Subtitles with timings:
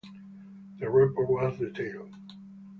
[0.79, 2.11] The report was detailed.